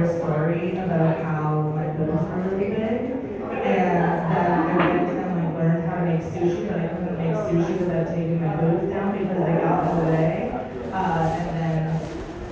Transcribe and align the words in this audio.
entire 0.00 0.18
story 0.18 0.76
about 0.78 1.22
how 1.22 1.72
my 1.74 1.86
boobs 1.88 2.22
were 2.22 2.56
really 2.56 2.70
big, 2.70 3.12
and 3.52 4.32
that 4.32 4.50
I 4.50 4.76
went 4.76 5.10
and 5.10 5.44
like 5.44 5.54
learned 5.54 5.88
how 5.88 5.96
to 5.96 6.06
make 6.06 6.22
sushi, 6.22 6.68
but 6.68 6.78
I 6.78 6.88
couldn't 6.88 7.18
make 7.18 7.36
sushi 7.36 7.78
without 7.78 8.06
taking 8.08 8.40
my 8.40 8.56
boobs 8.56 8.92
down 8.92 9.12
because 9.18 9.44
they 9.44 9.56
got 9.60 9.90
in 9.90 9.96
the 9.96 10.12
way. 10.12 10.52
Uh, 10.92 11.36
and 11.38 11.56
then 11.56 12.00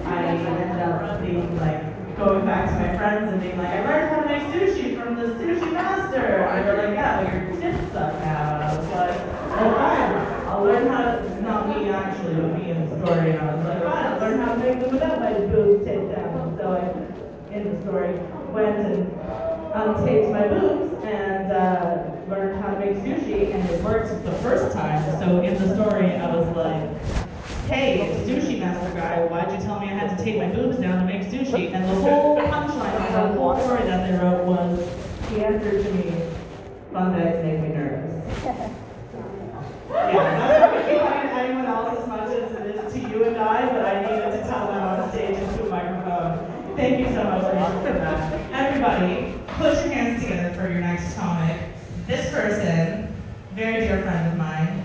I 0.06 0.26
ended 0.26 0.80
up 0.82 1.20
being 1.22 1.58
like 1.58 2.16
going 2.16 2.44
back 2.44 2.68
to 2.68 2.74
my 2.74 2.96
friends 2.98 3.32
and 3.32 3.40
being 3.40 3.58
like, 3.58 3.68
I 3.68 3.84
learned 3.84 4.10
how 4.10 4.20
to 4.20 4.26
make 4.26 4.42
sushi 4.52 5.00
from 5.00 5.16
the 5.16 5.26
sushi 5.34 5.72
master. 5.72 6.18
And 6.18 6.66
they 6.66 6.70
were 6.70 6.76
like, 6.76 6.94
yeah, 6.94 7.22
well 7.22 7.32
your 7.32 7.60
tits 7.60 7.92
suck 7.92 8.12
now. 8.20 8.54
And 8.54 8.64
I 8.64 8.76
was 8.76 8.88
like, 8.88 9.20
oh 9.58 9.70
fine, 9.74 10.48
I'll 10.48 10.64
learn 10.64 10.86
how 10.88 11.02
to, 11.02 11.42
not 11.42 11.68
me 11.68 11.88
actually, 11.88 12.34
but 12.34 12.58
me 12.58 12.70
in 12.70 12.88
the 12.88 13.06
story. 13.06 13.30
And 13.30 13.40
I 13.40 13.54
was 13.54 13.64
like, 13.64 13.82
fine, 13.82 14.06
I'll 14.06 14.20
learn 14.20 14.38
how 14.40 14.54
to 14.54 14.58
make 14.58 14.80
them 14.80 14.92
without 14.92 15.20
my 15.20 15.32
boobs 15.32 15.84
taped 15.86 16.14
down. 16.14 16.56
So 16.58 16.72
I, 16.72 17.47
in 17.58 17.74
the 17.74 17.82
story, 17.82 18.14
went 18.52 18.76
and 18.78 19.10
untaped 19.72 20.32
my 20.32 20.48
boobs 20.48 21.04
and 21.04 21.52
uh, 21.52 22.04
learned 22.28 22.60
how 22.62 22.74
to 22.74 22.80
make 22.80 22.96
sushi, 22.98 23.54
and 23.54 23.68
it 23.68 23.82
worked 23.82 24.24
the 24.24 24.32
first 24.32 24.72
time. 24.74 25.02
So 25.18 25.40
in 25.42 25.54
the 25.54 25.74
story, 25.74 26.12
I 26.14 26.34
was 26.34 26.48
like, 26.56 27.28
"Hey, 27.66 28.22
sushi 28.26 28.58
master 28.60 28.92
guy, 28.98 29.26
why'd 29.26 29.50
you 29.52 29.58
tell 29.58 29.80
me 29.80 29.86
I 29.86 29.94
had 29.94 30.16
to 30.16 30.24
take 30.24 30.36
my 30.38 30.48
boobs 30.48 30.78
down 30.78 31.06
to 31.06 31.12
make 31.12 31.28
sushi?" 31.28 31.72
And 31.72 31.84
the 31.84 31.94
whole 32.02 32.36
punchline 32.38 32.94
of 33.14 33.34
the 33.34 33.40
whole 33.40 33.58
story 33.60 33.82
that 33.82 34.10
they 34.10 34.18
wrote 34.18 34.44
was, 34.44 34.88
"He 35.30 35.44
answered 35.44 35.84
to 35.84 35.92
me, 35.92 36.22
fun 36.92 37.12
days 37.18 37.44
make 37.44 37.60
me 37.60 37.68
nervous." 37.68 38.74
Yeah, 39.90 40.38
that's 40.38 40.88
not 40.94 41.22
to 41.22 41.42
anyone 41.42 41.66
else 41.66 41.98
as 42.00 42.08
much 42.08 42.28
as 42.28 42.52
it 42.52 42.76
is 42.76 42.92
to 42.92 42.98
you 43.00 43.24
and 43.24 43.36
I, 43.36 43.77
Thank 46.78 47.00
you 47.00 47.06
so 47.12 47.24
much, 47.24 47.42
for 47.42 47.92
that. 47.92 48.32
Everybody, 48.52 49.34
put 49.48 49.84
your 49.84 49.92
hands 49.92 50.22
together 50.22 50.54
for 50.54 50.70
your 50.70 50.80
next 50.80 51.16
comic. 51.16 51.60
This 52.06 52.30
person, 52.32 53.12
very 53.56 53.80
dear 53.80 54.00
friend 54.02 54.28
of 54.28 54.38
mine, 54.38 54.84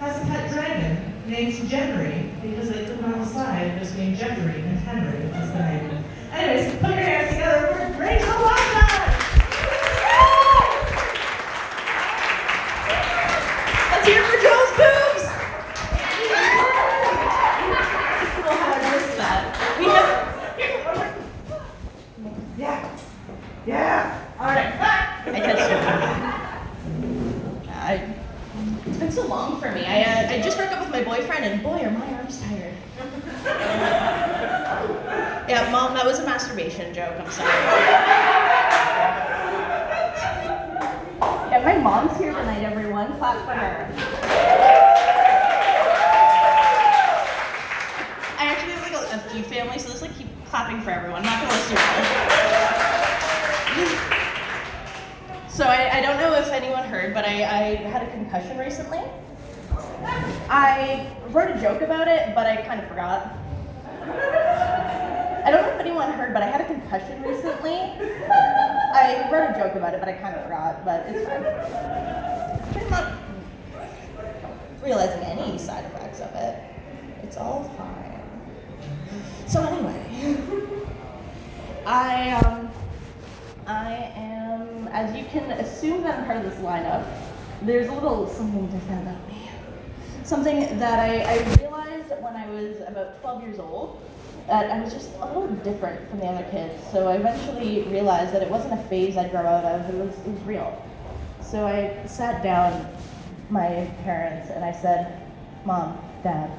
has 0.00 0.20
a 0.20 0.24
pet 0.26 0.50
dragon 0.50 1.14
named 1.28 1.54
Jeffrey 1.70 2.28
because 2.42 2.70
they 2.70 2.86
couldn't 2.86 3.04
on 3.04 3.20
the 3.20 3.24
slide 3.24 3.78
between 3.78 4.16
Jeffrey 4.16 4.62
and 4.62 4.78
Henry, 4.80 5.26
which 5.26 5.36
is 5.36 5.52
the 5.52 5.60
name. 5.60 6.04
Anyways, 6.32 6.74
put 6.80 6.90
your 6.90 7.04
hands 7.04 7.30
together 7.30 7.68
for 7.68 7.86
Rachel 8.00 8.34
Wagner! 8.42 8.96
Let's 13.92 14.06
hear 14.08 14.20
it 14.22 14.26
for 14.26 14.38
Joe's 14.42 14.72
boobs! 14.74 15.24
Well, 18.42 18.56
how 18.58 18.74
I 18.74 18.76
missed 18.90 19.16
that. 19.18 19.40
We 19.78 19.84
have. 19.84 20.26
Yeah. 22.58 22.82
Yeah. 23.66 24.20
All 24.40 24.46
right. 24.46 24.72
I 24.76 25.38
touched 25.38 25.70
it. 25.70 25.80
I, 27.70 27.88
it's 28.88 28.98
been 28.98 29.12
so 29.12 29.26
long 29.26 29.60
for 29.60 29.70
me. 29.72 29.84
I, 29.86 30.02
uh, 30.02 30.30
I 30.32 30.40
just 30.40 30.56
broke 30.56 30.72
up 30.72 30.80
with 30.80 30.90
my 30.90 31.02
boyfriend, 31.02 31.44
and 31.44 31.62
boy, 31.62 31.82
are 31.82 31.90
my 31.90 32.14
arms 32.14 32.40
tired. 32.40 32.72
yeah, 35.48 35.68
mom, 35.70 35.94
that 35.94 36.04
was 36.04 36.18
a 36.18 36.24
masturbation 36.24 36.92
joke. 36.94 37.14
I'm 37.18 37.30
sorry. 37.30 37.48
Yeah, 41.50 41.62
my 41.64 41.78
mom's 41.78 42.16
here 42.18 42.32
tonight, 42.32 42.62
everyone. 42.62 43.16
Clap 43.18 43.38
for 43.44 43.52
her. 43.52 43.88
I 48.38 48.44
actually 48.44 48.72
have 48.72 48.82
like 48.82 48.92
a, 48.92 49.16
a 49.16 49.18
few 49.30 49.42
families, 49.42 49.82
so 49.82 49.88
let's 49.90 50.02
like 50.02 50.16
keep 50.16 50.28
clapping 50.46 50.80
for 50.80 50.90
everyone. 50.90 51.24
I'm 51.24 51.26
not 51.26 51.40
gonna 51.42 51.54
list 51.54 51.70
you 51.70 51.76
all. 54.04 54.07
So 55.58 55.64
I, 55.64 55.98
I 55.98 56.00
don't 56.00 56.18
know 56.18 56.34
if 56.34 56.52
anyone 56.52 56.84
heard, 56.84 57.12
but 57.12 57.24
I, 57.24 57.42
I 57.42 57.74
had 57.90 58.06
a 58.06 58.10
concussion 58.12 58.56
recently. 58.58 59.00
I 60.48 61.10
wrote 61.30 61.50
a 61.50 61.60
joke 61.60 61.82
about 61.82 62.06
it, 62.06 62.32
but 62.32 62.46
I 62.46 62.58
kind 62.58 62.80
of 62.80 62.86
forgot. 62.86 63.36
I 65.44 65.50
don't 65.50 65.62
know 65.62 65.74
if 65.74 65.80
anyone 65.80 66.12
heard, 66.12 66.32
but 66.32 66.44
I 66.44 66.46
had 66.46 66.60
a 66.60 66.64
concussion 66.64 67.24
recently. 67.24 67.72
I 67.72 69.28
wrote 69.32 69.50
a 69.50 69.58
joke 69.58 69.74
about 69.74 69.94
it, 69.94 69.98
but 69.98 70.08
I 70.08 70.12
kind 70.12 70.36
of 70.36 70.44
forgot, 70.44 70.84
but 70.84 71.04
it's 71.08 71.26
fine. 71.26 72.84
I'm 72.84 72.90
not 72.90 73.12
realizing 74.80 75.24
any 75.24 75.58
side 75.58 75.86
effects 75.86 76.20
of 76.20 76.32
it. 76.36 76.62
It's 77.24 77.36
all 77.36 77.64
fine. 77.76 78.22
So 79.48 79.64
anyway, 79.64 80.36
I 81.84 82.30
um, 82.44 82.70
I 83.68 83.92
am, 84.16 84.27
as 84.92 85.16
you 85.16 85.24
can 85.24 85.50
assume 85.52 86.02
that 86.02 86.18
I'm 86.18 86.24
part 86.26 86.38
of 86.38 86.44
this 86.44 86.58
lineup. 86.60 87.06
There's 87.62 87.88
a 87.88 87.92
little 87.92 88.28
something 88.28 88.66
different 88.68 89.02
about 89.02 89.28
me. 89.28 89.50
Something 90.24 90.78
that 90.78 90.98
I, 90.98 91.20
I 91.22 91.38
realized 91.56 92.10
when 92.20 92.36
I 92.36 92.46
was 92.48 92.76
about 92.86 93.20
12 93.20 93.42
years 93.42 93.58
old 93.58 94.00
that 94.46 94.70
I 94.70 94.80
was 94.80 94.92
just 94.92 95.10
a 95.20 95.26
little 95.26 95.48
different 95.56 96.08
from 96.08 96.20
the 96.20 96.26
other 96.26 96.48
kids. 96.50 96.74
So 96.90 97.08
I 97.08 97.16
eventually 97.16 97.82
realized 97.82 98.32
that 98.32 98.42
it 98.42 98.50
wasn't 98.50 98.74
a 98.74 98.82
phase 98.84 99.16
I'd 99.16 99.30
grow 99.30 99.40
out 99.40 99.64
of. 99.64 99.94
It 99.94 99.98
was 99.98 100.14
it 100.26 100.32
was 100.32 100.42
real. 100.42 100.82
So 101.42 101.66
I 101.66 102.06
sat 102.06 102.42
down 102.42 102.88
my 103.50 103.90
parents 104.04 104.50
and 104.50 104.64
I 104.64 104.72
said, 104.72 105.22
Mom, 105.64 105.98
Dad, 106.22 106.50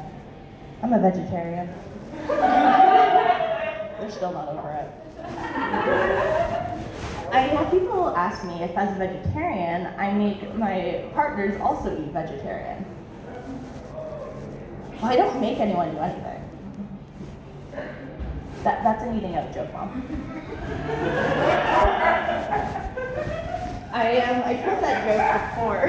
I'm 0.82 0.94
a 0.94 1.00
vegetarian. 1.00 1.68
They're 2.28 4.12
still 4.12 4.34
not 4.34 4.50
over 4.50 4.72
it. 4.72 6.36
I 7.32 7.42
have 7.42 7.70
people 7.72 8.10
ask 8.16 8.44
me 8.44 8.64
if, 8.64 8.76
as 8.76 8.96
a 8.96 9.00
vegetarian, 9.00 9.88
I 9.98 10.12
make 10.14 10.56
my 10.56 11.06
partners 11.14 11.60
also 11.62 11.96
eat 11.96 12.12
vegetarian. 12.12 12.86
Well, 15.02 15.12
I 15.12 15.16
don't 15.16 15.40
make 15.40 15.60
anyone 15.60 15.92
do 15.92 16.00
anything. 16.00 16.42
That, 18.64 18.84
that's 18.84 19.04
an 19.04 19.18
eating 19.18 19.36
out 19.36 19.54
joke, 19.54 19.72
Mom. 19.72 20.04
I 23.92 24.18
um, 24.18 24.44
I 24.46 24.54
told 24.56 24.84
that 24.84 25.04
joke 25.06 25.56
before, 25.56 25.88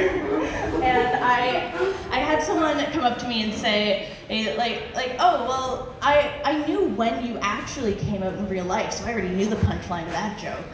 and 0.83 1.25
I 1.25 1.71
I 2.11 2.19
had 2.19 2.43
someone 2.43 2.83
come 2.93 3.05
up 3.05 3.19
to 3.19 3.29
me 3.29 3.43
and 3.43 3.53
say 3.53 4.09
eh, 4.31 4.55
like 4.57 4.95
like 4.95 5.17
oh 5.19 5.45
well 5.47 5.95
I 6.01 6.41
I 6.45 6.67
knew 6.67 6.85
when 6.85 7.27
you 7.27 7.39
actually 7.43 7.95
came 7.95 8.23
out 8.23 8.35
in 8.35 8.49
real 8.49 8.65
life, 8.65 8.93
so 8.93 9.05
I 9.05 9.13
already 9.13 9.29
knew 9.29 9.47
the 9.47 9.57
punchline 9.57 10.07
of 10.07 10.13
that 10.13 10.39
joke, 10.39 10.65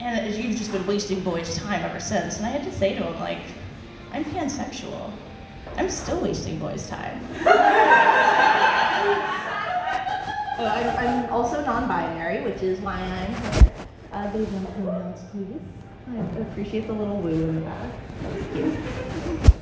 and 0.00 0.34
you've 0.34 0.56
just 0.56 0.72
been 0.72 0.86
wasting 0.86 1.20
boys' 1.20 1.56
time 1.56 1.82
ever 1.84 2.00
since. 2.00 2.38
And 2.38 2.46
I 2.46 2.50
had 2.50 2.64
to 2.64 2.72
say 2.72 2.94
to 2.94 3.02
him 3.02 3.20
like, 3.20 3.42
I'm 4.12 4.24
pansexual, 4.24 5.10
I'm 5.76 5.90
still 5.90 6.20
wasting 6.20 6.58
boys' 6.58 6.88
time. 6.88 7.20
Uh, 10.60 10.64
I'm, 10.64 11.08
I'm 11.08 11.32
also 11.32 11.64
non-binary, 11.64 12.42
which 12.42 12.60
is 12.62 12.78
why 12.80 12.92
I'm 12.92 13.34
here. 13.34 13.72
Uh, 14.12 14.30
those 14.30 14.46
no 14.52 14.66
pronouns, 14.66 15.20
please. 15.32 15.58
I 16.14 16.40
appreciate 16.40 16.86
the 16.86 16.92
little 16.92 17.16
woo 17.16 17.30
in 17.30 17.54
the 17.54 17.60
back. 17.62 17.92
That 18.20 18.34
was 18.34 18.44
cute. 18.52 19.52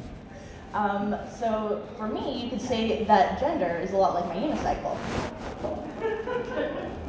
Um, 0.74 1.14
so 1.38 1.86
for 1.96 2.08
me, 2.08 2.42
you 2.42 2.50
could 2.50 2.60
say 2.60 3.04
that 3.04 3.38
gender 3.38 3.78
is 3.80 3.92
a 3.92 3.96
lot 3.96 4.14
like 4.14 4.26
my 4.26 4.34
unicycle. 4.34 4.98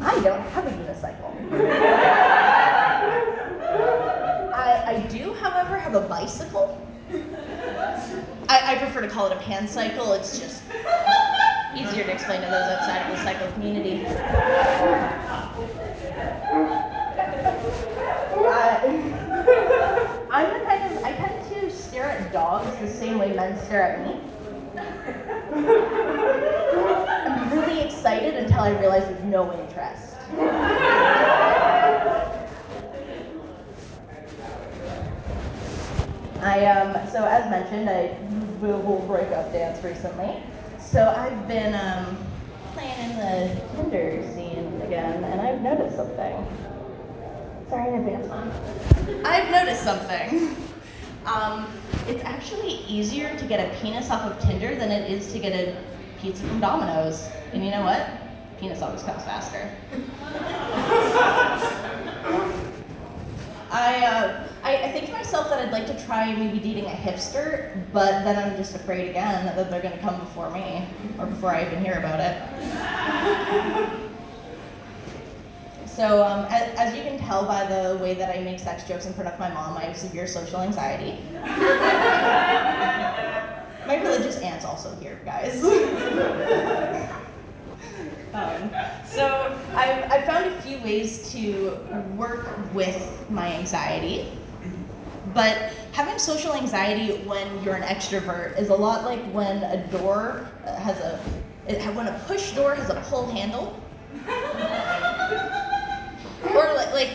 I 0.02 0.20
don't 0.22 0.42
have 0.42 0.68
a 0.68 0.70
unicycle. 0.70 1.52
I, 4.54 4.96
I 4.96 5.00
do, 5.08 5.34
have 5.90 6.04
a 6.04 6.08
bicycle. 6.08 6.80
I, 8.48 8.76
I 8.76 8.78
prefer 8.78 9.02
to 9.02 9.08
call 9.08 9.28
it 9.28 9.34
a 9.36 9.40
pan 9.40 9.68
cycle. 9.68 10.14
It's 10.14 10.40
just 10.40 10.62
easier 11.76 12.04
to 12.04 12.12
explain 12.12 12.42
to 12.42 12.48
those 12.48 12.54
outside 12.54 13.10
of 13.10 13.18
the 13.18 13.24
cycle 13.24 13.52
community. 13.54 14.06
Uh, 14.06 15.50
I'm 20.32 20.60
the 20.60 20.66
kind 20.66 20.94
of 20.94 21.04
I 21.04 21.14
tend 21.14 21.54
to 21.56 21.72
stare 21.72 22.06
at 22.06 22.32
dogs 22.32 22.78
the 22.80 22.88
same 22.88 23.18
way 23.18 23.34
men 23.34 23.58
stare 23.66 23.82
at 23.82 24.06
me. 24.06 24.22
I'm 27.42 27.60
really 27.60 27.82
excited 27.82 28.36
until 28.36 28.60
I 28.60 28.78
realize 28.80 29.06
there's 29.06 29.24
no 29.24 29.52
interest. 29.60 30.16
I 36.42 36.66
um 36.66 37.08
so 37.12 37.26
as 37.26 37.50
mentioned, 37.50 37.90
I 37.90 38.16
a 38.62 38.78
breakup 39.08 39.52
dance 39.52 39.84
recently. 39.84 40.44
So 40.80 41.14
I've 41.16 41.48
been 41.48 41.74
um 41.76 42.18
playing 42.74 43.12
in 43.12 43.18
the 43.18 43.62
Tinder 43.76 44.24
scene 44.34 44.82
again, 44.82 45.24
and 45.24 45.42
I've 45.42 45.62
noticed 45.62 45.96
something. 45.96 46.46
Sorry 47.70 47.94
in 47.94 48.00
advance, 48.00 48.28
mom. 48.28 48.52
I've 49.26 49.52
noticed 49.52 49.84
something. 49.84 50.56
Um, 51.26 51.68
it's 52.08 52.24
actually 52.24 52.76
easier 52.88 53.38
to 53.38 53.46
get 53.46 53.60
a 53.60 53.78
penis 53.80 54.10
off 54.10 54.24
of 54.24 54.40
Tinder 54.40 54.76
than 54.76 54.92
it 54.92 55.12
is 55.12 55.32
to 55.34 55.40
get 55.40 55.54
a 55.54 55.76
pizza 56.20 56.44
from 56.44 56.60
Domino's. 56.60 57.30
And 57.54 57.64
you 57.64 57.72
know 57.72 57.84
what? 57.84 58.10
Penis 58.60 58.82
always 58.82 59.04
comes 59.04 59.24
faster. 59.24 59.70
I, 63.72 64.06
uh, 64.06 64.49
I, 64.70 64.84
I 64.86 64.92
think 64.92 65.08
to 65.08 65.12
myself 65.14 65.50
that 65.50 65.60
I'd 65.66 65.72
like 65.72 65.88
to 65.88 66.06
try 66.06 66.32
maybe 66.36 66.60
dating 66.60 66.86
a 66.86 66.90
hipster, 66.90 67.72
but 67.92 68.24
then 68.24 68.38
I'm 68.38 68.56
just 68.56 68.76
afraid 68.76 69.10
again 69.10 69.46
that 69.46 69.72
they're 69.72 69.82
gonna 69.82 69.98
come 69.98 70.20
before 70.20 70.52
me, 70.52 70.86
or 71.18 71.26
before 71.26 71.56
I 71.56 71.66
even 71.66 71.84
hear 71.84 71.98
about 71.98 72.20
it. 72.20 72.40
So, 75.86 76.24
um, 76.24 76.46
as, 76.50 76.74
as 76.78 76.96
you 76.96 77.02
can 77.04 77.18
tell 77.20 77.44
by 77.46 77.66
the 77.66 77.98
way 77.98 78.14
that 78.14 78.34
I 78.34 78.40
make 78.42 78.58
sex 78.58 78.88
jokes 78.88 79.06
in 79.06 79.12
front 79.12 79.28
of 79.28 79.38
my 79.38 79.50
mom, 79.50 79.76
I 79.76 79.82
have 79.82 79.98
severe 79.98 80.28
social 80.28 80.62
anxiety. 80.62 81.22
my 83.86 84.02
religious 84.02 84.38
aunt's 84.38 84.64
also 84.64 84.96
here, 85.02 85.20
guys. 85.26 85.62
Um, 88.32 88.70
so 89.06 89.58
I've, 89.74 90.12
I've 90.12 90.26
found 90.26 90.46
a 90.46 90.62
few 90.62 90.80
ways 90.82 91.32
to 91.32 91.72
work 92.16 92.48
with 92.76 93.26
my 93.30 93.52
anxiety. 93.56 94.32
But 95.34 95.74
having 95.92 96.18
social 96.18 96.54
anxiety 96.54 97.18
when 97.24 97.64
you're 97.64 97.76
an 97.76 97.84
extrovert 97.84 98.58
is 98.60 98.70
a 98.70 98.76
lot 98.76 99.06
like 99.06 99.22
when 99.32 99.64
a 99.64 99.86
door 99.88 100.50
has 100.66 101.00
a, 101.00 101.18
when 101.94 102.08
a 102.08 102.20
push 102.26 102.54
door 102.54 102.76
has 102.76 102.90
a 102.90 103.02
pull 103.10 103.28
handle. 103.28 103.80
or 106.54 106.74
like, 106.74 106.94
like 106.94 107.10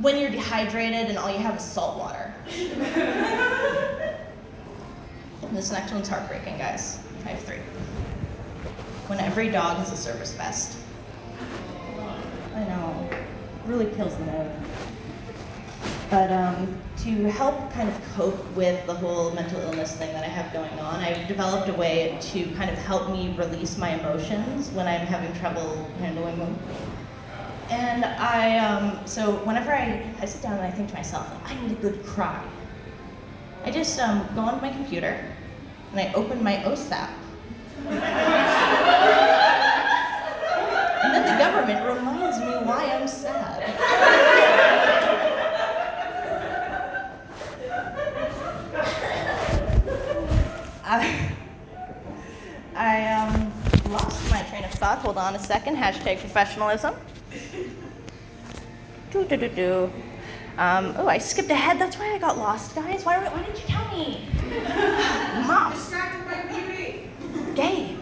when 0.00 0.18
you're 0.18 0.30
dehydrated 0.30 1.08
and 1.08 1.16
all 1.18 1.30
you 1.30 1.38
have 1.38 1.56
is 1.56 1.64
salt 1.64 1.98
water. 1.98 2.34
This 5.52 5.70
next 5.70 5.92
one's 5.92 6.08
heartbreaking, 6.08 6.58
guys. 6.58 6.98
I 7.24 7.30
have 7.30 7.40
three 7.40 7.60
when 9.06 9.20
every 9.20 9.48
dog 9.48 9.76
has 9.78 9.92
a 9.92 9.96
service 9.96 10.34
vest. 10.34 10.76
I 12.54 12.60
know, 12.64 13.08
really 13.64 13.86
kills 13.94 14.16
the 14.16 14.24
mood. 14.24 14.50
But 16.08 16.30
um, 16.30 16.78
to 16.98 17.10
help 17.30 17.72
kind 17.72 17.88
of 17.88 18.00
cope 18.14 18.54
with 18.54 18.86
the 18.86 18.94
whole 18.94 19.32
mental 19.32 19.60
illness 19.60 19.96
thing 19.96 20.12
that 20.12 20.22
I 20.22 20.28
have 20.28 20.52
going 20.52 20.78
on, 20.78 21.00
I've 21.00 21.26
developed 21.26 21.68
a 21.68 21.72
way 21.72 22.16
to 22.20 22.44
kind 22.52 22.70
of 22.70 22.78
help 22.78 23.10
me 23.10 23.34
release 23.36 23.76
my 23.76 23.90
emotions 23.90 24.70
when 24.70 24.86
I'm 24.86 25.04
having 25.04 25.34
trouble 25.40 25.90
handling 25.98 26.38
them. 26.38 26.56
And 27.70 28.04
I, 28.04 28.58
um, 28.58 29.00
so 29.04 29.32
whenever 29.38 29.72
I, 29.72 30.08
I 30.20 30.26
sit 30.26 30.42
down 30.42 30.52
and 30.52 30.62
I 30.62 30.70
think 30.70 30.90
to 30.90 30.94
myself, 30.94 31.28
I 31.44 31.60
need 31.60 31.72
a 31.72 31.80
good 31.80 32.06
cry, 32.06 32.40
I 33.64 33.72
just 33.72 33.98
um, 33.98 34.28
go 34.36 34.42
onto 34.42 34.60
my 34.62 34.70
computer 34.70 35.20
and 35.90 35.98
I 35.98 36.12
open 36.12 36.40
my 36.40 36.58
OSAP 36.58 37.10
and 37.88 37.98
then 41.12 41.24
the 41.24 41.36
government 41.42 41.84
reminds 41.84 42.38
me 42.38 42.46
why 42.64 42.92
I'm 42.92 43.08
sad. 43.08 43.56
I, 50.96 51.30
I 52.74 53.04
um, 53.12 53.52
lost 53.90 54.30
my 54.30 54.40
train 54.42 54.64
of 54.64 54.70
thought. 54.72 54.98
Hold 54.98 55.16
on 55.18 55.34
a 55.34 55.38
second. 55.38 55.76
Hashtag 55.76 56.20
professionalism. 56.20 56.94
Do 59.10 59.24
do 59.24 59.36
do 59.36 59.48
do. 59.48 59.90
Um, 60.58 60.94
oh, 60.96 61.06
I 61.06 61.18
skipped 61.18 61.50
ahead. 61.50 61.78
That's 61.78 61.98
why 61.98 62.14
I 62.14 62.18
got 62.18 62.38
lost, 62.38 62.74
guys. 62.74 63.04
Why, 63.04 63.18
why 63.18 63.42
didn't 63.42 63.60
you 63.60 63.66
tell 63.66 63.86
me? 63.94 64.26
Mom. 65.46 65.72
Distracted 65.72 66.24
by 66.24 66.46
beauty. 66.50 67.10
Gay. 67.54 67.96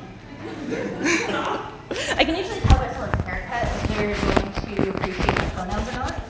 I 2.16 2.24
can 2.24 2.36
usually 2.36 2.60
tell 2.60 2.78
by 2.78 2.92
someone's 2.92 3.24
haircut 3.24 3.64
if 3.64 3.88
they're 3.88 4.14
going 4.14 4.52
to 4.52 4.90
appreciate 4.90 5.36
my 5.38 5.48
pronouns 5.50 5.88
or 5.88 5.92
not. 5.92 6.14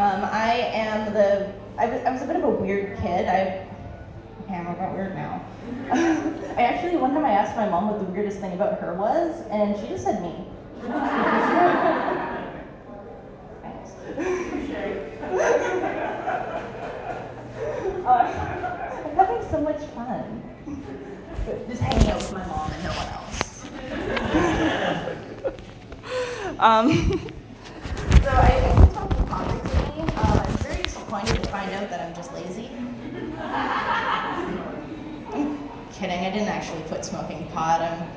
Um, 0.00 0.24
I 0.32 0.54
am 0.72 1.12
the. 1.12 1.52
I 1.80 1.86
was, 1.86 2.04
I 2.04 2.12
was 2.12 2.20
a 2.22 2.26
bit 2.26 2.36
of 2.36 2.44
a 2.44 2.50
weird 2.50 2.98
kid. 2.98 3.26
I. 3.26 3.66
Okay, 4.42 4.54
I'm 4.54 4.66
about 4.66 4.94
weird 4.94 5.14
now. 5.14 5.42
I 5.92 6.62
actually, 6.62 6.96
one 6.96 7.14
time 7.14 7.24
I 7.24 7.30
asked 7.30 7.56
my 7.56 7.68
mom 7.68 7.88
what 7.88 7.98
the 7.98 8.04
weirdest 8.04 8.38
thing 8.38 8.52
about 8.52 8.78
her 8.80 8.94
was, 8.94 9.46
and 9.50 9.78
she 9.80 9.88
just 9.88 10.04
said 10.04 10.22
me. 10.22 10.46
Uh, 18.10 18.24
I'm 19.06 19.14
having 19.14 19.50
so 19.50 19.60
much 19.60 19.80
fun. 19.90 20.42
Just 21.68 21.80
hanging 21.80 22.10
out 22.10 22.16
with 22.16 22.32
my 22.32 22.44
mom 22.46 22.72
and 22.72 22.82
no 22.82 22.90
one 22.90 23.08
else. 23.14 23.64
um, 26.58 26.90
so 28.22 28.30
I, 28.30 28.46
I 28.46 28.72
can 28.74 28.90
tell 28.92 29.08
from 29.08 29.28
mom 29.28 29.46
recently, 29.62 30.02
uh, 30.16 30.44
I'm 30.44 30.56
very 30.58 30.82
disappointed 30.82 31.42
to 31.42 31.48
find 31.50 31.70
out 31.72 31.88
that 31.90 32.00
I'm 32.00 32.14
just 32.14 32.32
lazy. 32.34 32.70
I'm 35.32 35.58
kidding, 36.00 36.24
I 36.24 36.30
didn't 36.30 36.48
actually 36.48 36.80
quit 36.84 37.04
smoking 37.04 37.46
pot. 37.48 37.82
I'm, 37.82 38.08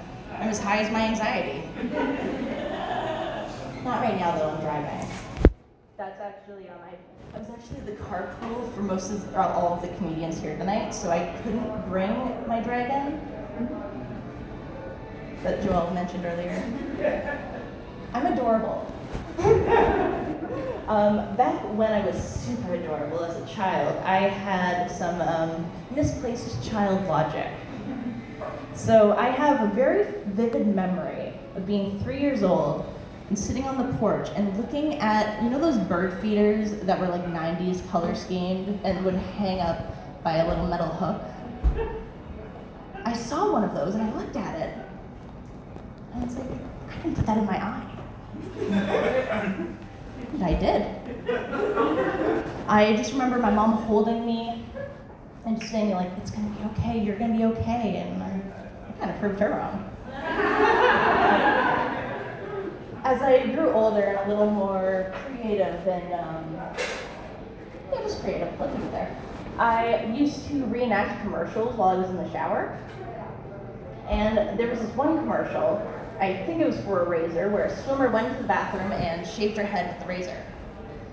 I'm 0.41 0.47
as 0.47 0.59
high 0.59 0.77
as 0.77 0.89
my 0.89 1.01
anxiety. 1.01 1.67
Not 3.83 4.01
right 4.01 4.17
now 4.17 4.37
though, 4.37 4.51
I'm 4.51 4.61
driving. 4.61 5.05
That's 5.97 6.21
actually 6.21 6.69
on 6.69 6.77
my. 6.79 6.93
I 7.35 7.39
was 7.39 7.49
actually 7.49 7.81
the 7.81 8.01
carpool 8.01 8.73
for 8.73 8.83
most 8.83 9.11
of 9.11 9.35
or 9.35 9.41
all 9.41 9.73
of 9.73 9.81
the 9.81 9.89
comedians 9.97 10.39
here 10.39 10.57
tonight, 10.57 10.91
so 10.91 11.11
I 11.11 11.37
couldn't 11.43 11.89
bring 11.89 12.13
my 12.47 12.61
dragon 12.61 13.19
that 15.43 15.61
Joel 15.61 15.91
mentioned 15.93 16.23
earlier. 16.23 16.63
I'm 18.13 18.25
adorable. 18.27 18.89
um, 20.87 21.35
back 21.35 21.59
when 21.75 21.91
I 21.91 22.05
was 22.05 22.15
super 22.23 22.75
adorable 22.75 23.25
as 23.25 23.35
a 23.35 23.53
child, 23.53 24.01
I 24.05 24.19
had 24.19 24.89
some 24.89 25.19
um, 25.19 25.69
misplaced 25.93 26.63
child 26.63 27.05
logic. 27.07 27.49
So 28.73 29.15
I 29.17 29.29
have 29.29 29.61
a 29.61 29.73
very 29.73 30.05
vivid 30.27 30.67
memory 30.67 31.33
of 31.55 31.65
being 31.65 31.99
three 31.99 32.19
years 32.19 32.43
old 32.43 32.85
and 33.29 33.37
sitting 33.37 33.63
on 33.65 33.77
the 33.77 33.97
porch 33.97 34.29
and 34.35 34.55
looking 34.57 34.95
at, 34.95 35.41
you 35.43 35.49
know, 35.49 35.59
those 35.59 35.77
bird 35.77 36.19
feeders 36.21 36.71
that 36.81 36.99
were 36.99 37.07
like 37.07 37.25
90s 37.25 37.87
color 37.89 38.15
schemed 38.15 38.79
and 38.83 39.03
would 39.05 39.15
hang 39.15 39.59
up 39.59 40.23
by 40.23 40.37
a 40.37 40.47
little 40.47 40.65
metal 40.67 40.87
hook? 40.87 41.21
I 43.05 43.13
saw 43.13 43.51
one 43.51 43.63
of 43.63 43.73
those 43.73 43.95
and 43.95 44.03
I 44.03 44.17
looked 44.17 44.35
at 44.35 44.59
it 44.59 44.77
and 46.13 46.23
I 46.23 46.25
was 46.25 46.35
like, 46.35 46.47
I 46.89 47.01
can 47.01 47.15
put 47.15 47.25
that 47.25 47.37
in 47.37 47.45
my 47.45 47.57
eye. 47.57 47.89
and 50.33 50.43
I 50.43 50.53
did. 50.53 50.87
I 52.67 52.95
just 52.95 53.13
remember 53.13 53.39
my 53.39 53.51
mom 53.51 53.73
holding 53.83 54.25
me 54.25 54.63
and 55.45 55.61
saying, 55.61 55.91
like, 55.91 56.11
it's 56.17 56.31
gonna 56.31 56.49
be 56.49 56.63
okay, 56.65 56.99
you're 56.99 57.17
gonna 57.17 57.35
be 57.35 57.43
okay. 57.45 57.97
And 57.97 58.23
I 58.23 58.32
kind 58.99 59.11
of 59.11 59.19
proved 59.19 59.39
her 59.39 59.49
wrong. 59.49 59.89
As 63.03 63.21
I 63.21 63.45
grew 63.47 63.71
older 63.71 64.01
and 64.01 64.17
a 64.17 64.27
little 64.29 64.49
more 64.49 65.13
creative 65.25 65.85
and, 65.87 66.13
um, 66.13 66.45
yeah, 66.55 68.01
just 68.01 68.21
creative, 68.21 68.57
let 68.59 68.91
there. 68.91 69.15
I 69.57 70.05
used 70.05 70.47
to 70.47 70.65
reenact 70.65 71.21
commercials 71.21 71.75
while 71.75 71.89
I 71.89 71.95
was 71.95 72.09
in 72.09 72.17
the 72.17 72.31
shower. 72.31 72.77
And 74.07 74.57
there 74.57 74.67
was 74.69 74.79
this 74.79 74.95
one 74.95 75.17
commercial, 75.17 75.81
I 76.19 76.33
think 76.45 76.61
it 76.61 76.65
was 76.65 76.79
for 76.81 77.01
a 77.01 77.09
razor, 77.09 77.49
where 77.49 77.65
a 77.65 77.83
swimmer 77.83 78.09
went 78.09 78.35
to 78.35 78.41
the 78.41 78.47
bathroom 78.47 78.91
and 78.91 79.27
shaved 79.27 79.57
her 79.57 79.65
head 79.65 79.93
with 79.93 79.99
the 80.01 80.07
razor. 80.07 80.43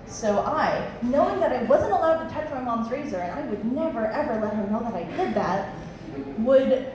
So 0.07 0.41
I, 0.41 0.91
knowing 1.03 1.39
that 1.41 1.53
I 1.53 1.63
wasn't 1.65 1.93
allowed 1.93 2.29
to 2.29 2.35
touch 2.35 2.51
my 2.51 2.61
mom's 2.61 2.91
razor 2.91 3.19
and 3.19 3.33
I 3.33 3.43
would 3.47 3.65
never 3.73 4.07
ever 4.07 4.41
let 4.41 4.55
her 4.55 4.67
know 4.67 4.81
that 4.81 4.95
I 4.95 5.05
did 5.05 5.35
that, 5.35 5.75
would 6.39 6.93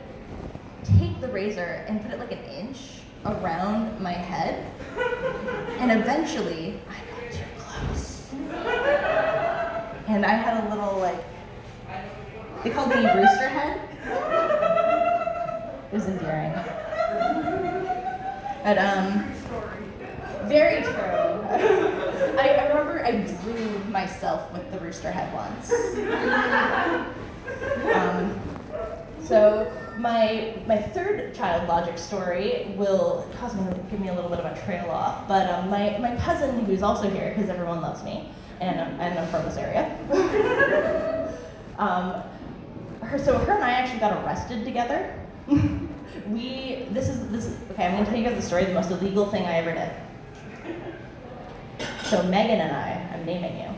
the 1.22 1.28
razor 1.30 1.86
and 1.88 2.02
put 2.02 2.12
it 2.12 2.20
like 2.20 2.32
an 2.32 2.44
inch 2.46 3.00
around 3.26 4.00
my 4.00 4.12
head. 4.12 4.72
And 5.80 5.92
eventually, 5.92 6.80
I 6.90 7.00
got 7.12 7.32
too 7.32 7.44
close. 7.58 8.32
And 10.08 10.26
I 10.26 10.34
had 10.34 10.64
a 10.66 10.70
little 10.70 11.00
like, 11.00 11.24
they 12.64 12.70
called 12.70 12.90
me 12.90 12.96
rooster 12.98 13.50
head. 13.50 13.82
It 15.92 15.96
was 15.96 16.06
endearing. 16.08 16.54
But 18.64 18.78
um, 18.78 19.32
Very 20.48 20.82
true. 20.84 20.92
I, 20.94 22.50
I 22.60 22.68
remember 22.68 23.04
I 23.04 23.12
drew 23.12 23.80
myself 23.90 24.52
with 24.54 24.72
the 24.72 24.80
rooster 24.80 25.12
head 25.12 25.34
once. 25.34 25.72
Um, 27.94 28.40
so 29.24 29.72
my 30.06 30.54
my 30.68 30.78
third 30.78 31.34
child 31.34 31.68
logic 31.68 31.98
story 31.98 32.72
will 32.78 33.28
cause 33.40 33.56
me 33.56 33.64
to 33.74 33.80
give 33.90 34.00
me 34.00 34.10
a 34.10 34.14
little 34.14 34.30
bit 34.30 34.40
of 34.40 34.46
a 34.46 34.64
trail 34.64 34.88
off, 34.92 35.28
but 35.28 35.50
um, 35.50 35.68
my 35.68 35.98
my 35.98 36.16
cousin 36.18 36.64
who's 36.64 36.84
also 36.84 37.10
here 37.10 37.34
because 37.34 37.50
everyone 37.50 37.82
loves 37.82 38.04
me 38.04 38.30
and 38.62 38.80
I'm, 38.80 39.00
and 39.02 39.18
I'm 39.18 39.28
from 39.30 39.46
this 39.46 39.58
area. 39.58 39.84
um, 41.80 42.22
her 43.02 43.18
so 43.18 43.36
her 43.36 43.54
and 43.54 43.64
I 43.64 43.72
actually 43.72 44.00
got 44.00 44.24
arrested 44.24 44.64
together. 44.64 45.20
we 46.28 46.86
this 46.92 47.10
is 47.10 47.28
this 47.30 47.58
okay. 47.72 47.88
I'm 47.88 47.94
gonna 47.94 48.06
tell 48.06 48.16
you 48.16 48.26
guys 48.30 48.36
the 48.36 48.44
story. 48.44 48.66
The 48.66 48.76
most 48.76 48.92
illegal 48.92 49.26
thing 49.32 49.44
I 49.46 49.56
ever 49.58 49.74
did. 49.74 49.92
So 52.04 52.22
Megan 52.22 52.62
and 52.62 52.76
I, 52.76 53.10
I'm 53.12 53.26
naming 53.26 53.58
you. 53.58 53.70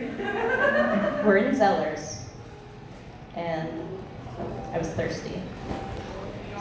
We're 1.24 1.36
in 1.36 1.54
Zellers, 1.54 2.22
and 3.36 3.68
I 4.72 4.78
was 4.78 4.88
thirsty. 4.88 5.40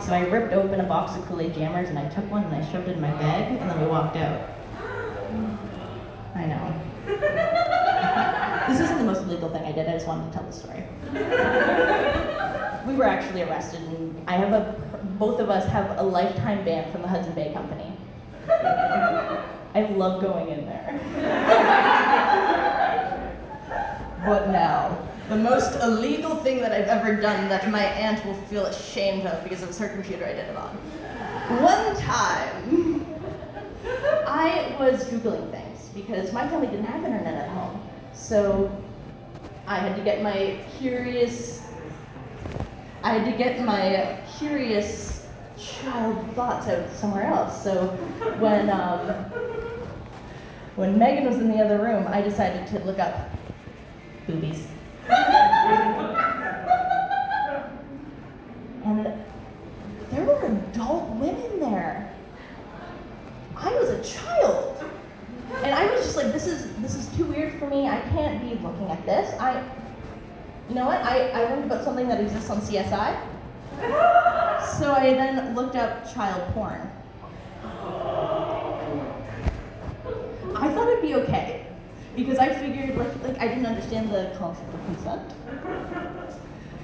So 0.09 0.15
I 0.15 0.21
ripped 0.21 0.53
open 0.53 0.79
a 0.79 0.85
box 0.85 1.15
of 1.15 1.23
Kool-Aid 1.27 1.53
Jammers 1.53 1.89
and 1.89 1.99
I 1.99 2.09
took 2.09 2.27
one 2.31 2.43
and 2.43 2.55
I 2.55 2.71
shoved 2.71 2.87
it 2.87 2.95
in 2.95 3.01
my 3.01 3.11
bag 3.11 3.51
and 3.61 3.69
then 3.69 3.79
we 3.79 3.85
walked 3.85 4.17
out. 4.17 4.41
I 6.33 6.45
know. 6.47 6.73
This 8.67 8.79
isn't 8.79 8.97
the 8.97 9.03
most 9.03 9.21
illegal 9.23 9.49
thing 9.49 9.63
I 9.63 9.71
did. 9.71 9.87
I 9.87 9.93
just 9.93 10.07
wanted 10.07 10.31
to 10.31 10.37
tell 10.37 10.45
the 10.47 10.51
story. 10.51 10.83
We 12.87 12.95
were 12.95 13.05
actually 13.05 13.41
arrested, 13.41 13.81
and 13.81 14.23
I 14.27 14.33
have 14.33 14.53
a. 14.53 14.75
Both 15.17 15.39
of 15.39 15.49
us 15.49 15.65
have 15.69 15.97
a 15.97 16.03
lifetime 16.03 16.63
ban 16.63 16.91
from 16.91 17.01
the 17.01 17.07
Hudson 17.07 17.33
Bay 17.33 17.51
Company. 17.51 17.91
I 18.47 19.87
love 19.95 20.21
going 20.21 20.49
in 20.49 20.65
there. 20.65 20.99
But 24.25 24.49
now, 24.49 25.08
the 25.29 25.36
most 25.36 25.79
illegal 25.83 26.36
thing 26.38 26.59
that 26.62 26.71
I've 26.71 26.88
ever 26.88 27.15
done 27.21 27.50
that 27.50 27.69
my 27.69 27.83
aunt 27.83 28.25
will 28.25 28.33
feel 28.33 28.65
ashamed 28.65 29.27
of 29.27 29.43
because 29.43 29.62
it 29.62 29.67
was 29.67 29.77
her 29.77 29.88
computer 29.89 30.25
I 30.25 30.33
did 30.33 30.50
it 30.50 30.55
on. 30.55 30.75
One 31.62 31.95
time, 31.98 33.05
I 34.27 34.75
was 34.79 35.05
Googling 35.05 35.51
things 35.51 35.89
because 35.93 36.33
my 36.33 36.48
family 36.50 36.67
didn't 36.67 36.86
have 36.86 37.03
internet 37.03 37.36
at 37.36 37.50
home. 37.50 37.79
So 38.13 38.75
I 39.67 39.77
had 39.77 39.95
to 39.98 40.03
get 40.03 40.24
my 40.24 40.57
curious, 40.79 41.62
I 43.03 43.13
had 43.13 43.31
to 43.31 43.38
get 43.38 43.63
my 43.63 44.19
curious 44.39 45.27
child 45.59 46.25
thoughts 46.33 46.67
out 46.67 46.91
somewhere 46.93 47.25
else. 47.25 47.63
So 47.63 47.88
when, 48.39 48.71
um, 48.71 49.09
when 50.75 50.98
Megan 50.98 51.25
was 51.25 51.38
in 51.38 51.51
the 51.51 51.63
other 51.63 51.77
room, 51.77 52.07
I 52.07 52.21
decided 52.21 52.65
to 52.67 52.79
look 52.83 52.98
up 52.98 53.29
boobies. 54.25 54.67
And 58.85 59.13
there 60.11 60.23
were 60.23 60.45
adult 60.45 61.09
women 61.11 61.59
there. 61.59 62.13
I 63.55 63.73
was 63.73 63.89
a 63.89 64.01
child. 64.03 64.83
And 65.63 65.73
I 65.73 65.85
was 65.91 66.05
just 66.05 66.15
like, 66.15 66.31
this 66.31 66.47
is 66.47 66.73
this 66.77 66.95
is 66.95 67.07
too 67.17 67.25
weird 67.25 67.59
for 67.59 67.67
me. 67.67 67.87
I 67.87 67.99
can't 68.11 68.41
be 68.41 68.55
looking 68.63 68.89
at 68.89 69.05
this. 69.05 69.37
I 69.39 69.63
you 70.69 70.75
know 70.75 70.85
what? 70.85 71.01
I, 71.01 71.29
I 71.29 71.43
learned 71.45 71.65
about 71.65 71.83
something 71.83 72.07
that 72.09 72.21
exists 72.21 72.49
on 72.51 72.61
CSI. 72.61 73.19
So 74.79 74.93
I 74.93 75.13
then 75.13 75.55
looked 75.55 75.75
up 75.75 76.13
child 76.13 76.53
porn. 76.53 76.89
I 80.55 80.73
thought 80.73 80.87
it'd 80.89 81.01
be 81.01 81.15
okay. 81.15 81.48
Because 82.19 82.38
I 82.38 82.53
figured 82.53 82.97
like 82.97 83.23
like 83.23 83.39
I 83.39 83.47
didn't 83.47 83.65
understand 83.65 84.11
the 84.11 84.35
concept 84.38 84.73
of 84.73 84.85
consent. 84.88 85.31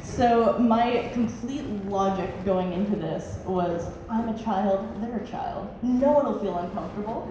So 0.02 0.58
my 0.60 1.10
complete 1.12 1.66
logic 1.88 2.30
going 2.46 2.72
into 2.72 2.96
this 2.96 3.38
was 3.46 3.86
I'm 4.10 4.30
a 4.30 4.38
child, 4.42 4.88
they're 5.02 5.18
a 5.18 5.28
child. 5.28 5.68
No 5.84 6.14
one 6.14 6.26
will 6.26 6.40
feel 6.40 6.58
uncomfortable. 6.58 7.30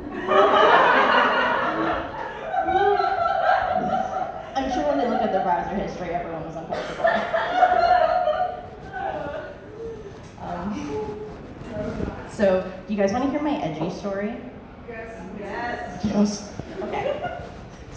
I'm 4.54 4.70
sure 4.70 4.86
when 4.86 4.98
they 4.98 5.08
look 5.08 5.22
at 5.22 5.32
the 5.32 5.40
browser 5.40 5.74
history, 5.74 6.10
everyone 6.10 6.44
was 6.44 6.56
uncomfortable. 6.56 7.06
Um, 10.42 11.20
so, 12.30 12.70
do 12.86 12.92
you 12.92 13.00
guys 13.00 13.12
want 13.12 13.24
to 13.24 13.30
hear 13.30 13.40
my 13.40 13.56
edgy 13.62 13.88
story? 13.88 14.36
Yes. 14.86 16.02
Yes. 16.04 16.52
Okay. 16.52 16.63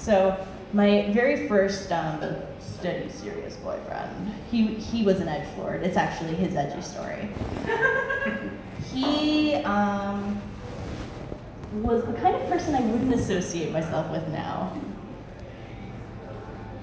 So, 0.07 0.37
my 0.71 1.11
very 1.11 1.49
first 1.49 1.91
um, 1.91 2.23
steady, 2.61 3.09
serious 3.09 3.57
boyfriend, 3.57 4.33
he, 4.49 4.67
he 4.67 5.03
was 5.03 5.19
an 5.19 5.27
edge 5.27 5.45
lord. 5.57 5.83
It's 5.83 5.97
actually 5.97 6.33
his 6.35 6.55
edgy 6.55 6.81
story. 6.81 7.27
he 8.93 9.55
um, 9.65 10.41
was 11.81 12.05
the 12.05 12.13
kind 12.13 12.37
of 12.37 12.49
person 12.49 12.73
I 12.73 12.79
wouldn't 12.79 13.13
associate 13.15 13.73
myself 13.73 14.09
with 14.09 14.25
now. 14.29 14.71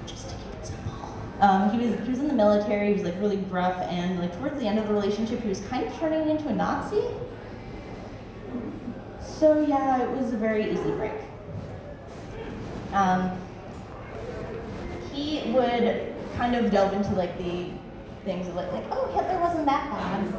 Just 0.07 0.29
to 0.29 0.35
keep 0.35 0.53
it 0.61 0.67
simple. 0.67 1.17
Um, 1.41 1.71
he 1.71 1.87
was 1.87 1.99
he 2.01 2.11
was 2.11 2.19
in 2.19 2.29
the 2.29 2.35
military. 2.35 2.89
He 2.89 2.93
was 2.93 3.05
like 3.05 3.19
really 3.19 3.39
gruff, 3.39 3.81
and 3.89 4.21
like 4.21 4.39
towards 4.39 4.61
the 4.61 4.67
end 4.67 4.79
of 4.79 4.87
the 4.87 4.93
relationship, 4.93 5.41
he 5.41 5.49
was 5.49 5.61
kind 5.61 5.87
of 5.87 5.95
turning 5.95 6.29
into 6.29 6.49
a 6.49 6.55
Nazi. 6.55 7.05
So 9.23 9.65
yeah, 9.67 10.03
it 10.03 10.11
was 10.11 10.35
a 10.35 10.37
very 10.37 10.71
easy 10.71 10.91
break. 10.91 11.15
Um, 12.95 13.37
he 15.13 15.53
would 15.53 16.15
kind 16.37 16.55
of 16.55 16.71
delve 16.71 16.93
into 16.93 17.13
like 17.15 17.37
the 17.39 17.67
things 18.25 18.49
of 18.49 18.55
like, 18.55 18.73
like 18.73 18.85
oh 18.91 19.07
Hitler 19.15 19.41
wasn't 19.41 19.67
that 19.67 19.91
bad. 19.91 20.33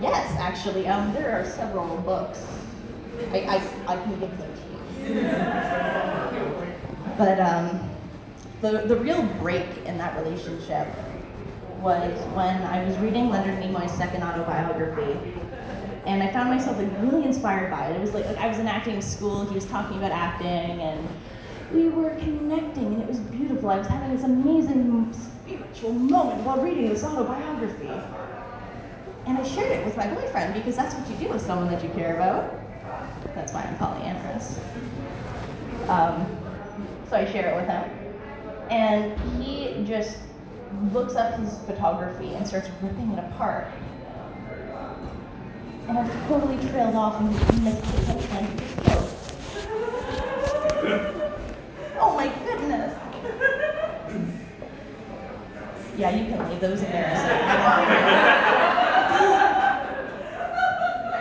Yes, 0.00 0.36
actually, 0.38 0.86
um, 0.88 1.12
there 1.12 1.32
are 1.32 1.44
several 1.44 1.96
books. 1.98 2.46
I, 3.32 3.38
I, 3.38 3.92
I 3.92 3.96
can 4.02 4.18
give 4.18 4.38
them 4.38 4.52
to 4.54 5.12
you. 5.12 5.20
But 7.18 7.38
um, 7.40 7.90
the, 8.60 8.86
the 8.86 8.96
real 8.96 9.22
break 9.40 9.66
in 9.84 9.98
that 9.98 10.16
relationship 10.24 10.88
was 11.80 12.18
when 12.34 12.62
I 12.62 12.84
was 12.84 12.96
reading 12.98 13.28
Leonard 13.28 13.62
Nimoy's 13.62 13.92
second 13.92 14.22
autobiography. 14.22 15.18
And 16.04 16.22
I 16.22 16.32
found 16.32 16.50
myself 16.50 16.78
like 16.78 16.90
really 17.00 17.24
inspired 17.24 17.70
by 17.70 17.88
it. 17.88 17.96
It 17.96 18.00
was 18.00 18.12
like, 18.12 18.26
like 18.26 18.38
I 18.38 18.48
was 18.48 18.58
in 18.58 18.66
acting 18.66 19.00
school, 19.02 19.44
he 19.46 19.54
was 19.54 19.66
talking 19.66 19.98
about 19.98 20.10
acting, 20.10 20.80
and 20.80 21.08
we 21.72 21.88
were 21.88 22.10
connecting, 22.10 22.86
and 22.86 23.02
it 23.02 23.08
was 23.08 23.18
beautiful. 23.18 23.70
I 23.70 23.78
was 23.78 23.86
having 23.86 24.14
this 24.14 24.24
amazing 24.24 25.12
spiritual 25.12 25.92
moment 25.92 26.42
while 26.42 26.60
reading 26.60 26.88
this 26.88 27.04
autobiography. 27.04 27.90
And 29.26 29.38
I 29.38 29.44
shared 29.44 29.72
it 29.72 29.84
with 29.84 29.96
my 29.96 30.12
boyfriend 30.12 30.54
because 30.54 30.76
that's 30.76 30.94
what 30.94 31.08
you 31.08 31.16
do 31.16 31.32
with 31.32 31.42
someone 31.42 31.70
that 31.70 31.82
you 31.82 31.90
care 31.90 32.16
about. 32.16 32.54
That's 33.34 33.52
why 33.52 33.62
I'm 33.62 33.76
polyamorous. 33.76 34.58
Um, 35.88 36.26
so 37.08 37.16
I 37.16 37.24
share 37.30 37.50
it 37.50 37.56
with 37.56 37.68
him. 37.68 37.90
And 38.70 39.42
he 39.42 39.84
just 39.86 40.18
looks 40.92 41.14
up 41.14 41.38
his 41.38 41.58
photography 41.66 42.34
and 42.34 42.46
starts 42.46 42.68
ripping 42.82 43.12
it 43.12 43.18
apart. 43.18 43.68
And 45.88 45.98
I've 45.98 46.28
totally 46.28 46.56
trailed 46.70 46.94
off 46.94 47.20
and 47.20 47.30
missed 47.30 47.82
the 47.82 47.98
punchline 48.12 48.48
of 48.48 48.56
this 48.58 48.74
joke. 48.86 49.08
Oh 52.00 52.14
my 52.16 52.28
goodness. 52.44 52.98
Yeah, 56.02 56.10
you 56.10 56.24
can 56.34 56.50
leave 56.50 56.58
those 56.60 56.82
embarrassing. 56.82 57.30
I 57.30 57.86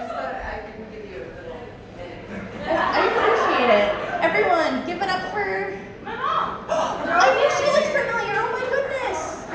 just 0.02 0.10
thought 0.10 0.34
I 0.42 0.58
could 0.66 0.90
give 0.92 1.06
you 1.06 1.22
a 1.22 1.30
little 1.38 1.62
minute. 1.96 2.26
I 2.66 3.06
appreciate 3.06 3.70
it. 3.78 3.94
Everyone, 4.26 4.74
give 4.88 4.98
it 4.98 5.08
up 5.08 5.22
for. 5.30 5.78
My 6.04 6.16
mom! 6.16 6.66
I 6.68 7.30
knew 7.38 7.46
she 7.62 7.70
looked 7.70 7.94
familiar. 7.94 8.34
Oh 8.42 8.50
my 8.58 8.66
goodness. 8.74 9.46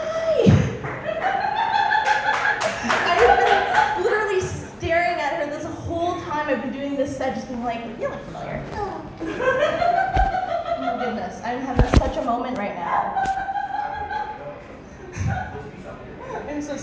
Hi. 0.00 0.48
I've 3.12 3.36
been 3.44 4.02
literally 4.02 4.40
staring 4.40 5.20
at 5.20 5.32
her 5.34 5.44
this 5.50 5.66
whole 5.66 6.18
time 6.22 6.48
I've 6.48 6.62
been 6.62 6.72
doing 6.72 6.96
this 6.96 7.14
set, 7.14 7.34
just 7.34 7.48
being 7.48 7.62
like, 7.62 7.84
you 8.00 8.08
look 8.08 8.24
familiar. 8.24 8.64
Oh. 8.72 9.02
oh 9.20 10.80
my 10.80 11.04
goodness. 11.04 11.42
I'm 11.44 11.60
having 11.60 11.98
such 11.98 12.16
a 12.16 12.22
moment 12.24 12.56
right 12.56 12.74
now. 12.74 13.35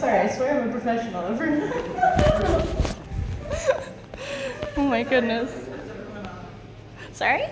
Sorry. 0.03 0.19
I 0.19 0.27
swear 0.27 0.61
I'm 0.61 0.67
a 0.67 0.71
professional. 0.71 1.23
oh 4.77 4.83
my 4.83 5.03
goodness. 5.03 5.69
Sorry? 7.13 7.45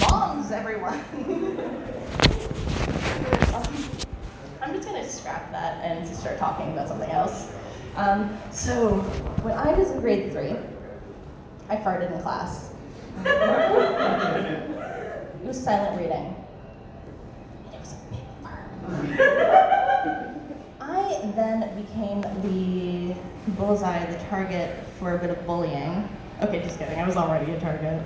Moms, 0.00 0.52
everyone. 0.52 1.00
Um, 3.54 3.56
I'm 4.60 4.74
just 4.74 4.86
gonna 4.86 5.08
scrap 5.08 5.50
that 5.50 5.82
and 5.82 6.06
just 6.06 6.20
start 6.20 6.38
talking 6.38 6.72
about 6.72 6.88
something 6.88 7.10
else. 7.10 7.50
Um, 7.96 8.36
so 8.50 8.98
when 9.40 9.54
I 9.54 9.72
was 9.72 9.92
in 9.92 10.00
grade 10.00 10.30
three, 10.30 10.56
I 11.70 11.76
farted 11.76 12.14
in 12.14 12.20
class. 12.20 12.74
it 13.24 14.68
was 15.46 15.58
silent 15.62 15.98
reading. 15.98 16.43
I 20.80 21.32
then 21.34 21.74
became 21.82 22.20
the 22.42 23.14
bullseye, 23.52 24.04
the 24.06 24.18
target 24.24 24.84
for 24.98 25.16
a 25.16 25.18
bit 25.18 25.30
of 25.30 25.46
bullying. 25.46 26.08
Okay, 26.42 26.62
just 26.62 26.78
kidding. 26.78 26.98
I 26.98 27.06
was 27.06 27.16
already 27.16 27.52
a 27.52 27.60
target. 27.60 28.02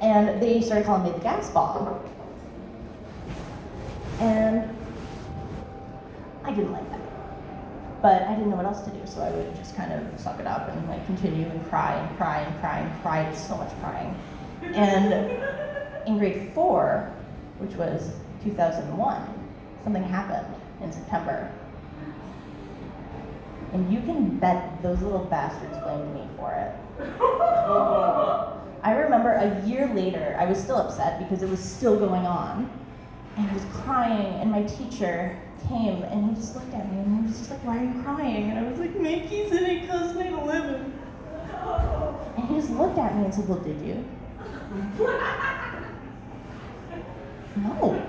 and 0.00 0.42
they 0.42 0.60
started 0.60 0.84
calling 0.86 1.04
me 1.04 1.10
the 1.10 1.18
gas 1.22 1.50
bomb. 1.50 2.00
And 4.18 4.76
I 6.44 6.52
didn't 6.52 6.72
like 6.72 6.88
that. 6.90 7.00
But 8.00 8.22
I 8.22 8.34
didn't 8.34 8.50
know 8.50 8.56
what 8.56 8.66
else 8.66 8.80
to 8.82 8.90
do, 8.90 9.00
so 9.04 9.20
I 9.22 9.30
would 9.30 9.54
just 9.56 9.76
kind 9.76 9.92
of 9.92 10.18
suck 10.18 10.40
it 10.40 10.46
up 10.46 10.68
and 10.68 10.88
like 10.88 11.06
continue 11.06 11.46
and 11.46 11.64
cry 11.68 11.94
and 11.94 12.16
cry 12.16 12.40
and 12.40 12.60
cry 12.60 12.78
and 12.80 13.02
cry. 13.02 13.32
So 13.34 13.56
much 13.56 13.70
crying. 13.80 14.16
And 14.62 15.12
in 16.06 16.18
grade 16.18 16.50
four, 16.52 17.12
which 17.58 17.74
was 17.76 18.12
2001, 18.44 19.50
something 19.84 20.02
happened 20.02 20.54
in 20.82 20.92
September. 20.92 21.50
And 23.72 23.92
you 23.92 24.00
can 24.00 24.38
bet 24.38 24.82
those 24.82 25.00
little 25.00 25.24
bastards 25.24 25.76
blamed 25.78 26.14
me 26.14 26.28
for 26.36 26.52
it. 26.52 26.74
I 28.82 28.92
remember 28.92 29.30
a 29.32 29.64
year 29.66 29.92
later, 29.94 30.36
I 30.38 30.44
was 30.44 30.62
still 30.62 30.76
upset 30.76 31.18
because 31.18 31.42
it 31.42 31.48
was 31.48 31.60
still 31.60 31.98
going 31.98 32.26
on. 32.26 32.70
And 33.36 33.48
I 33.48 33.54
was 33.54 33.64
crying, 33.72 34.40
and 34.40 34.50
my 34.50 34.62
teacher 34.64 35.38
came 35.68 36.02
and 36.02 36.28
he 36.28 36.34
just 36.34 36.54
looked 36.54 36.74
at 36.74 36.90
me 36.92 36.98
and 36.98 37.16
he 37.16 37.26
was 37.26 37.38
just 37.38 37.50
like, 37.50 37.64
Why 37.64 37.78
are 37.78 37.84
you 37.84 38.02
crying? 38.02 38.50
And 38.50 38.58
I 38.58 38.68
was 38.68 38.78
like, 38.78 38.98
Mickey's 38.98 39.52
in 39.52 39.64
it 39.64 39.82
because 39.82 40.14
they 40.14 40.30
live 40.30 40.64
in. 40.64 40.92
And 42.36 42.48
he 42.48 42.54
just 42.56 42.70
looked 42.70 42.98
at 42.98 43.16
me 43.16 43.24
and 43.24 43.34
said, 43.34 43.48
Well, 43.48 43.58
did 43.58 43.80
you? 43.80 44.04
no. 47.56 48.01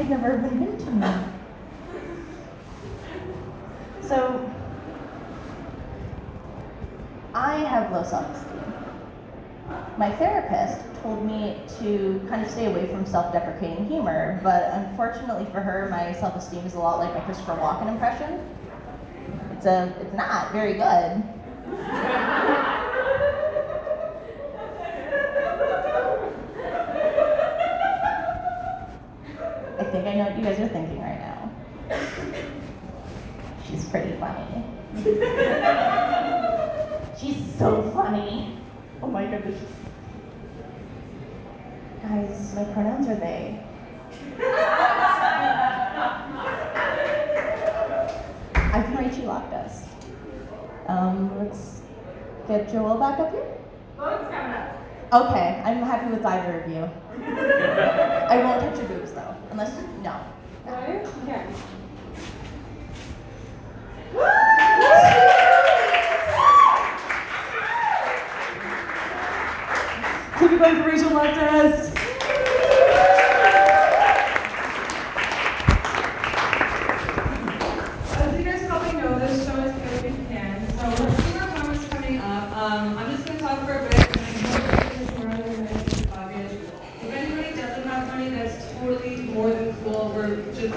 I'd 0.00 0.08
never 0.08 0.38
even 0.38 0.64
been 0.64 0.78
to 0.78 0.90
me. 0.92 1.06
So, 4.00 4.50
I 7.34 7.56
have 7.56 7.92
low 7.92 8.02
self 8.02 8.34
esteem. 8.34 8.72
My 9.98 10.10
therapist 10.12 10.80
told 11.02 11.26
me 11.26 11.58
to 11.80 12.26
kind 12.30 12.42
of 12.42 12.50
stay 12.50 12.64
away 12.64 12.86
from 12.86 13.04
self 13.04 13.30
deprecating 13.34 13.84
humor, 13.88 14.40
but 14.42 14.72
unfortunately 14.72 15.44
for 15.52 15.60
her, 15.60 15.90
my 15.90 16.14
self 16.14 16.34
esteem 16.34 16.64
is 16.64 16.72
a 16.72 16.78
lot 16.78 16.98
like 16.98 17.12
my 17.12 17.20
Christopher 17.20 17.56
Walken 17.56 17.88
impression. 17.88 18.40
It's, 19.52 19.66
a, 19.66 19.94
it's 20.00 20.14
not 20.14 20.50
very 20.50 20.78
good. 20.78 21.22
I 30.06 30.12
I 30.12 30.14
know 30.16 30.24
what 30.24 30.38
you 30.38 30.44
guys 30.44 30.58
are 30.60 30.68
thinking 30.68 31.00
right 31.00 31.20
now. 31.20 31.50
She's 33.66 33.84
pretty 33.86 34.12
funny. 34.18 34.64
She's 37.18 37.36
so 37.58 37.82
funny. 37.94 38.58
Oh 39.02 39.08
my 39.08 39.26
goodness. 39.26 39.60
Guys, 42.02 42.54
my 42.54 42.64
pronouns 42.64 43.08
are 43.08 43.16
they. 43.16 43.60
I've 48.54 48.86
been 48.86 48.96
Rachel 48.96 49.24
Loftus. 49.26 49.84
Um, 50.88 51.38
let's 51.38 51.82
get 52.48 52.70
Joel 52.72 52.98
back 52.98 53.18
up 53.18 53.32
here. 53.32 53.58
Okay, 55.12 55.62
I'm 55.64 55.82
happy 55.82 56.10
with 56.10 56.24
either 56.24 56.60
of 56.60 56.70
you. 56.70 56.88
I 57.36 58.38
won't 58.42 58.60
touch 58.60 58.78
your 58.78 58.86
boobs 58.86 58.99
though, 58.99 58.99
unless 59.60 59.84
no. 60.02 60.16
Keep 70.38 70.52
it 70.52 70.58
going 70.58 70.76
for 70.76 70.88
Rachel 70.88 71.10
Loftus. 71.12 71.79